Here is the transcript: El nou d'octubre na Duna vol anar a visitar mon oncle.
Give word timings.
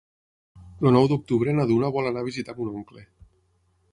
El 0.87 0.95
nou 0.95 1.09
d'octubre 1.11 1.53
na 1.59 1.67
Duna 1.71 1.93
vol 1.97 2.09
anar 2.13 2.25
a 2.25 2.29
visitar 2.31 2.55
mon 2.61 2.73
oncle. 2.83 3.07